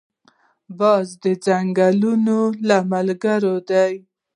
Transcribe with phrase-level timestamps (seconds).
[0.79, 3.91] باز د جنګیالیو له ملګرو دی